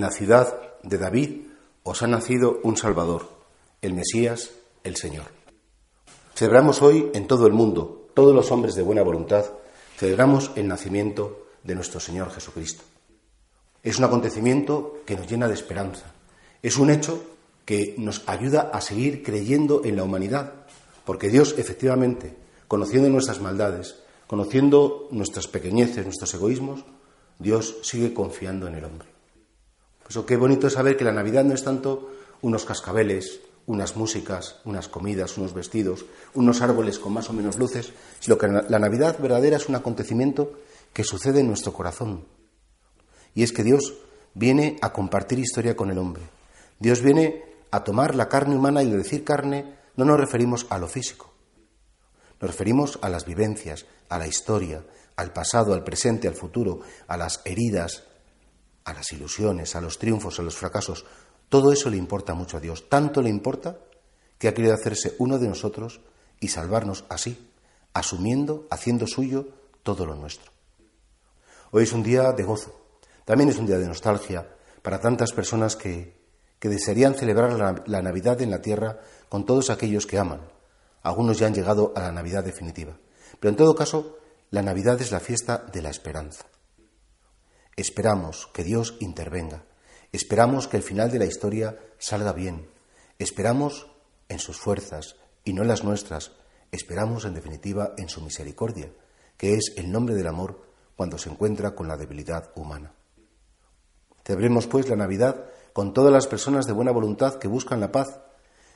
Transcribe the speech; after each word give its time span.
la 0.00 0.10
ciudad 0.10 0.78
de 0.84 0.96
David 0.96 1.46
os 1.82 2.02
ha 2.02 2.06
nacido 2.06 2.60
un 2.62 2.76
Salvador, 2.76 3.28
el 3.82 3.94
Mesías, 3.94 4.50
el 4.84 4.96
Señor. 4.96 5.26
Celebramos 6.34 6.82
hoy 6.82 7.10
en 7.14 7.26
todo 7.26 7.48
el 7.48 7.52
mundo, 7.52 8.08
todos 8.14 8.34
los 8.34 8.52
hombres 8.52 8.76
de 8.76 8.82
buena 8.82 9.02
voluntad, 9.02 9.46
celebramos 9.96 10.52
el 10.54 10.68
nacimiento 10.68 11.46
de 11.64 11.74
nuestro 11.74 11.98
Señor 11.98 12.30
Jesucristo. 12.30 12.84
Es 13.82 13.98
un 13.98 14.04
acontecimiento 14.04 15.00
que 15.04 15.16
nos 15.16 15.26
llena 15.26 15.48
de 15.48 15.54
esperanza. 15.54 16.12
Es 16.62 16.76
un 16.76 16.90
hecho 16.90 17.20
que 17.64 17.96
nos 17.98 18.22
ayuda 18.28 18.70
a 18.72 18.80
seguir 18.80 19.24
creyendo 19.24 19.82
en 19.84 19.96
la 19.96 20.04
humanidad, 20.04 20.52
porque 21.04 21.28
Dios 21.28 21.56
efectivamente, 21.58 22.36
conociendo 22.68 23.08
nuestras 23.08 23.40
maldades, 23.40 23.96
conociendo 24.28 25.08
nuestras 25.10 25.48
pequeñeces, 25.48 26.04
nuestros 26.04 26.32
egoísmos, 26.34 26.84
Dios 27.38 27.78
sigue 27.82 28.14
confiando 28.14 28.68
en 28.68 28.74
el 28.74 28.84
hombre. 28.84 29.09
Eso 30.10 30.26
qué 30.26 30.36
bonito 30.36 30.66
es 30.66 30.72
saber 30.72 30.96
que 30.96 31.04
la 31.04 31.12
Navidad 31.12 31.44
no 31.44 31.54
es 31.54 31.62
tanto 31.62 32.10
unos 32.42 32.64
cascabeles, 32.64 33.42
unas 33.66 33.94
músicas, 33.94 34.56
unas 34.64 34.88
comidas, 34.88 35.38
unos 35.38 35.54
vestidos, 35.54 36.04
unos 36.34 36.62
árboles 36.62 36.98
con 36.98 37.12
más 37.12 37.30
o 37.30 37.32
menos 37.32 37.58
luces, 37.58 37.92
sino 38.18 38.36
que 38.36 38.48
la 38.48 38.78
Navidad 38.80 39.20
verdadera 39.20 39.56
es 39.56 39.68
un 39.68 39.76
acontecimiento 39.76 40.58
que 40.92 41.04
sucede 41.04 41.38
en 41.38 41.46
nuestro 41.46 41.72
corazón. 41.72 42.24
Y 43.36 43.44
es 43.44 43.52
que 43.52 43.62
Dios 43.62 43.94
viene 44.34 44.78
a 44.82 44.92
compartir 44.92 45.38
historia 45.38 45.76
con 45.76 45.92
el 45.92 45.98
hombre. 45.98 46.24
Dios 46.80 47.02
viene 47.02 47.44
a 47.70 47.84
tomar 47.84 48.16
la 48.16 48.28
carne 48.28 48.56
humana 48.56 48.82
y 48.82 48.90
de 48.90 48.96
decir 48.96 49.22
carne 49.22 49.76
no 49.94 50.04
nos 50.04 50.18
referimos 50.18 50.66
a 50.70 50.78
lo 50.78 50.88
físico. 50.88 51.32
Nos 52.40 52.50
referimos 52.50 52.98
a 53.02 53.08
las 53.10 53.26
vivencias, 53.26 53.86
a 54.08 54.18
la 54.18 54.26
historia, 54.26 54.82
al 55.14 55.32
pasado, 55.32 55.72
al 55.72 55.84
presente, 55.84 56.26
al 56.26 56.34
futuro, 56.34 56.80
a 57.06 57.16
las 57.16 57.42
heridas, 57.44 58.09
a 58.84 58.92
las 58.92 59.12
ilusiones, 59.12 59.76
a 59.76 59.80
los 59.80 59.98
triunfos, 59.98 60.38
a 60.38 60.42
los 60.42 60.56
fracasos. 60.56 61.04
Todo 61.48 61.72
eso 61.72 61.90
le 61.90 61.96
importa 61.96 62.34
mucho 62.34 62.56
a 62.56 62.60
Dios. 62.60 62.88
Tanto 62.88 63.22
le 63.22 63.28
importa 63.28 63.78
que 64.38 64.48
ha 64.48 64.54
querido 64.54 64.74
hacerse 64.74 65.14
uno 65.18 65.38
de 65.38 65.48
nosotros 65.48 66.00
y 66.40 66.48
salvarnos 66.48 67.04
así, 67.08 67.50
asumiendo, 67.92 68.66
haciendo 68.70 69.06
suyo 69.06 69.48
todo 69.82 70.06
lo 70.06 70.14
nuestro. 70.14 70.50
Hoy 71.72 71.84
es 71.84 71.92
un 71.92 72.02
día 72.02 72.32
de 72.32 72.42
gozo, 72.42 72.74
también 73.24 73.50
es 73.50 73.58
un 73.58 73.66
día 73.66 73.78
de 73.78 73.86
nostalgia 73.86 74.48
para 74.82 75.00
tantas 75.00 75.32
personas 75.32 75.76
que, 75.76 76.18
desearían 76.60 77.14
celebrar 77.14 77.52
la, 77.54 77.82
la 77.86 78.02
Navidad 78.02 78.40
en 78.42 78.50
la 78.50 78.60
tierra 78.60 79.00
con 79.28 79.46
todos 79.46 79.70
aquellos 79.70 80.06
que 80.06 80.18
aman. 80.18 80.40
Algunos 81.02 81.38
ya 81.38 81.46
han 81.46 81.54
llegado 81.54 81.92
a 81.96 82.00
la 82.00 82.12
Navidad 82.12 82.44
definitiva. 82.44 82.98
Pero 83.38 83.50
en 83.50 83.56
todo 83.56 83.74
caso, 83.74 84.18
la 84.50 84.62
Navidad 84.62 85.00
es 85.00 85.10
la 85.10 85.20
fiesta 85.20 85.64
de 85.72 85.80
la 85.80 85.90
esperanza. 85.90 86.44
Esperamos 87.76 88.48
que 88.52 88.64
Dios 88.64 88.96
intervenga. 89.00 89.64
Esperamos 90.12 90.68
que 90.68 90.76
el 90.76 90.82
final 90.82 91.10
de 91.10 91.18
la 91.18 91.26
historia 91.26 91.78
salga 91.98 92.32
bien. 92.32 92.68
Esperamos 93.18 93.86
en 94.28 94.38
sus 94.38 94.58
fuerzas 94.58 95.16
y 95.44 95.52
no 95.52 95.62
en 95.62 95.68
las 95.68 95.84
nuestras. 95.84 96.32
Esperamos, 96.72 97.24
en 97.24 97.34
definitiva, 97.34 97.94
en 97.96 98.08
su 98.08 98.20
misericordia, 98.20 98.90
que 99.36 99.54
es 99.54 99.74
el 99.76 99.90
nombre 99.90 100.14
del 100.14 100.26
amor 100.26 100.62
cuando 100.96 101.18
se 101.18 101.30
encuentra 101.30 101.74
con 101.74 101.88
la 101.88 101.96
debilidad 101.96 102.50
humana. 102.54 102.92
Celebremos, 104.24 104.66
pues, 104.66 104.88
la 104.88 104.96
Navidad 104.96 105.46
con 105.72 105.94
todas 105.94 106.12
las 106.12 106.26
personas 106.26 106.66
de 106.66 106.72
buena 106.72 106.90
voluntad 106.90 107.36
que 107.36 107.48
buscan 107.48 107.80
la 107.80 107.92
paz, 107.92 108.20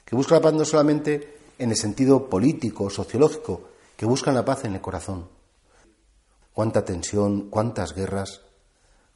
que 0.04 0.16
buscan 0.16 0.36
la 0.38 0.42
paz 0.42 0.54
no 0.54 0.64
solamente 0.64 1.36
en 1.58 1.70
el 1.70 1.76
sentido 1.76 2.28
político, 2.28 2.90
sociológico, 2.90 3.68
que 3.96 4.06
buscan 4.06 4.34
la 4.34 4.44
paz 4.44 4.64
en 4.64 4.74
el 4.74 4.80
corazón, 4.80 5.28
cuánta 6.52 6.84
tensión, 6.84 7.50
cuántas 7.50 7.94
guerras, 7.94 8.42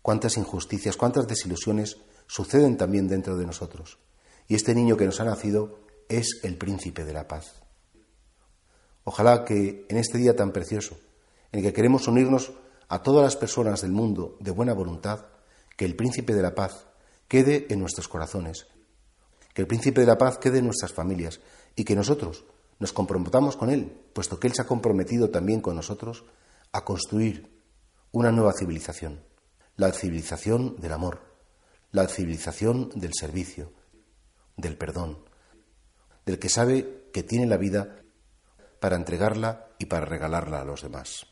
cuántas 0.09 0.39
injusticias, 0.39 0.97
cuántas 0.97 1.29
desilusiones 1.29 1.99
suceden 2.27 2.79
también 2.79 3.09
dentro 3.09 3.37
de 3.37 3.45
nosotros. 3.45 3.99
Y 4.47 4.55
este 4.55 4.75
niño 4.75 4.97
que 4.97 5.05
nos 5.05 5.21
ha 5.21 5.25
nacido 5.27 5.81
es 6.09 6.41
el 6.45 6.57
príncipe 6.57 7.05
de 7.05 7.13
la 7.13 7.29
paz. 7.29 7.61
Ojalá 9.05 9.45
que 9.45 9.85
en 9.87 9.99
este 9.99 10.17
día 10.17 10.35
tan 10.35 10.51
precioso, 10.51 10.99
en 11.53 11.59
el 11.59 11.67
que 11.67 11.75
queremos 11.75 12.09
unirnos 12.09 12.53
a 12.89 13.03
todas 13.03 13.23
las 13.23 13.37
personas 13.37 13.83
del 13.83 13.93
mundo 13.93 14.39
de 14.41 14.51
buena 14.51 14.73
voluntad, 14.73 15.27
que 15.77 15.85
el 15.85 15.95
príncipe 15.95 16.33
de 16.35 16.41
la 16.41 16.55
paz 16.55 16.87
quede 17.29 17.67
en 17.69 17.79
nuestros 17.79 18.09
corazones, 18.09 18.67
que 19.53 19.61
el 19.61 19.69
príncipe 19.69 20.01
de 20.01 20.07
la 20.07 20.17
paz 20.17 20.39
quede 20.39 20.61
en 20.61 20.65
nuestras 20.65 20.95
familias 20.95 21.41
y 21.77 21.85
que 21.85 21.95
nosotros 21.95 22.47
nos 22.79 22.95
comprometamos 22.95 23.59
con 23.59 23.69
él, 23.69 23.93
puesto 24.15 24.41
que 24.41 24.47
él 24.47 24.55
se 24.55 24.63
ha 24.63 24.67
comprometido 24.67 25.29
también 25.29 25.61
con 25.61 25.77
nosotros 25.77 26.25
a 26.73 26.83
construir 26.83 27.61
una 28.11 28.33
nueva 28.33 28.55
civilización, 28.55 29.28
la 29.79 29.93
civilización 29.93 30.77
del 30.77 30.93
amor, 30.93 31.21
la 31.93 32.09
civilización 32.09 32.91
del 32.97 33.15
servicio, 33.15 33.73
del 34.57 34.77
perdón, 34.77 35.25
del 36.27 36.41
que 36.41 36.49
sabe 36.49 37.09
que 37.13 37.23
tiene 37.23 37.47
la 37.47 37.57
vida 37.57 38.03
para 38.81 38.97
entregarla 38.97 39.69
y 39.79 39.87
para 39.87 40.05
regalarla 40.05 40.61
a 40.61 40.65
los 40.65 40.83
demás. 40.83 41.27